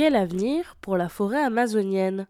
[0.00, 2.26] Quel avenir pour la forêt amazonienne?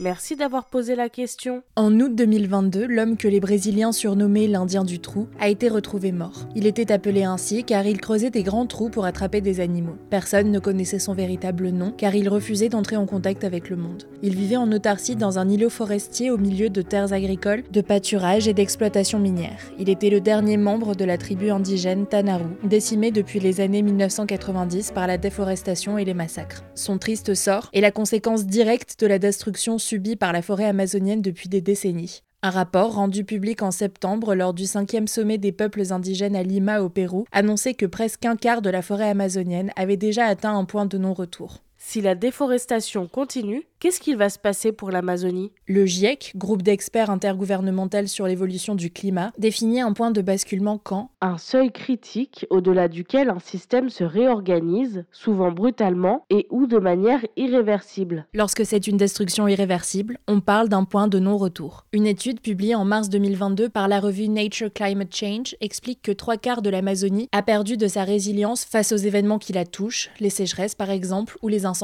[0.00, 1.64] Merci d'avoir posé la question.
[1.74, 6.46] En août 2022, l'homme que les Brésiliens surnommaient l'Indien du trou a été retrouvé mort.
[6.54, 9.96] Il était appelé ainsi car il creusait des grands trous pour attraper des animaux.
[10.08, 14.04] Personne ne connaissait son véritable nom car il refusait d'entrer en contact avec le monde.
[14.22, 18.46] Il vivait en autarcie dans un îlot forestier au milieu de terres agricoles, de pâturage
[18.46, 19.58] et d'exploitation minière.
[19.80, 24.92] Il était le dernier membre de la tribu indigène Tanaru, décimée depuis les années 1990
[24.92, 26.62] par la déforestation et les massacres.
[26.76, 31.22] Son triste sort est la conséquence directe de la destruction subie par la forêt amazonienne
[31.22, 32.22] depuis des décennies.
[32.42, 36.82] Un rapport rendu public en septembre lors du cinquième sommet des peuples indigènes à Lima
[36.82, 40.64] au Pérou annonçait que presque un quart de la forêt amazonienne avait déjà atteint un
[40.66, 41.62] point de non-retour.
[41.90, 45.52] Si la déforestation continue, qu'est-ce qu'il va se passer pour l'Amazonie?
[45.66, 51.12] Le GIEC, groupe d'experts intergouvernemental sur l'évolution du climat, définit un point de basculement quand?
[51.22, 57.24] Un seuil critique au-delà duquel un système se réorganise, souvent brutalement et ou de manière
[57.38, 58.26] irréversible.
[58.34, 61.86] Lorsque c'est une destruction irréversible, on parle d'un point de non-retour.
[61.94, 66.36] Une étude publiée en mars 2022 par la revue Nature Climate Change explique que trois
[66.36, 70.28] quarts de l'Amazonie a perdu de sa résilience face aux événements qui la touchent, les
[70.28, 71.77] sécheresses par exemple, ou les incendies.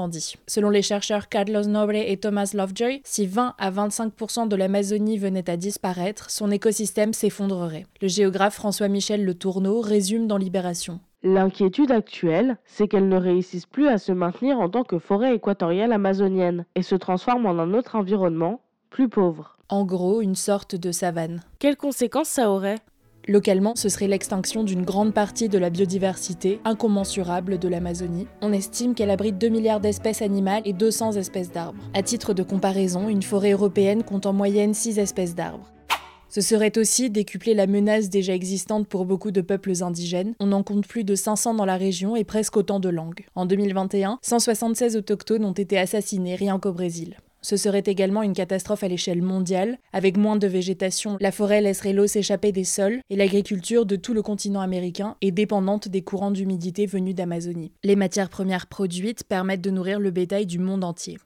[0.46, 5.48] Selon les chercheurs Carlos Nobre et Thomas Lovejoy, si 20 à 25% de l'Amazonie venait
[5.48, 7.86] à disparaître, son écosystème s'effondrerait.
[8.00, 11.00] Le géographe François-Michel Le Tourneau résume dans Libération.
[11.22, 15.92] L'inquiétude actuelle, c'est qu'elle ne réussisse plus à se maintenir en tant que forêt équatoriale
[15.92, 19.56] amazonienne et se transforme en un autre environnement, plus pauvre.
[19.70, 21.40] En gros, une sorte de savane.
[21.58, 22.78] Quelles conséquences ça aurait?
[23.26, 28.26] Localement, ce serait l'extinction d'une grande partie de la biodiversité incommensurable de l'Amazonie.
[28.42, 31.82] On estime qu'elle abrite 2 milliards d'espèces animales et 200 espèces d'arbres.
[31.94, 35.72] À titre de comparaison, une forêt européenne compte en moyenne 6 espèces d'arbres.
[36.28, 40.34] Ce serait aussi décupler la menace déjà existante pour beaucoup de peuples indigènes.
[40.40, 43.24] On en compte plus de 500 dans la région et presque autant de langues.
[43.36, 47.16] En 2021, 176 autochtones ont été assassinés rien qu'au Brésil.
[47.44, 49.76] Ce serait également une catastrophe à l'échelle mondiale.
[49.92, 54.14] Avec moins de végétation, la forêt laisserait l'eau s'échapper des sols et l'agriculture de tout
[54.14, 57.72] le continent américain est dépendante des courants d'humidité venus d'Amazonie.
[57.82, 61.18] Les matières premières produites permettent de nourrir le bétail du monde entier.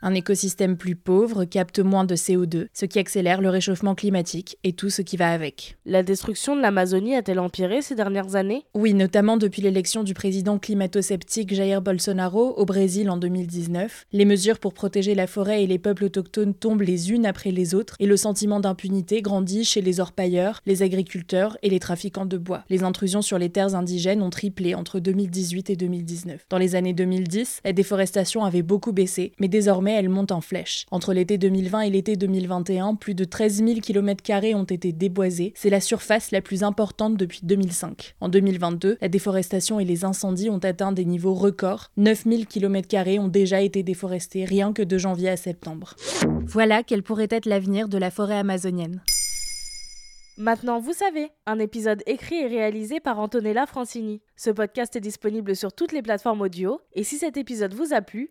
[0.00, 4.72] Un écosystème plus pauvre capte moins de CO2, ce qui accélère le réchauffement climatique et
[4.72, 5.76] tout ce qui va avec.
[5.86, 8.64] La destruction de l'Amazonie a-t-elle empiré ces dernières années?
[8.74, 14.06] Oui, notamment depuis l'élection du président climato-sceptique Jair Bolsonaro au Brésil en 2019.
[14.12, 17.74] Les mesures pour protéger la forêt et les peuples autochtones tombent les unes après les
[17.74, 22.38] autres et le sentiment d'impunité grandit chez les orpailleurs, les agriculteurs et les trafiquants de
[22.38, 22.62] bois.
[22.70, 26.46] Les intrusions sur les terres indigènes ont triplé entre 2018 et 2019.
[26.48, 29.48] Dans les années 2010, la déforestation avait beaucoup baissé, mais
[29.88, 30.86] désormais elle monte en flèche.
[30.90, 34.22] Entre l'été 2020 et l'été 2021, plus de 13 000 km
[34.54, 35.52] ont été déboisés.
[35.56, 38.14] C'est la surface la plus importante depuis 2005.
[38.20, 41.90] En 2022, la déforestation et les incendies ont atteint des niveaux records.
[41.96, 45.94] 9 000 km ont déjà été déforestés rien que de janvier à septembre.
[46.46, 49.02] Voilà quel pourrait être l'avenir de la forêt amazonienne.
[50.40, 54.20] Maintenant, vous savez, un épisode écrit et réalisé par Antonella Francini.
[54.36, 58.02] Ce podcast est disponible sur toutes les plateformes audio, et si cet épisode vous a
[58.02, 58.30] plu,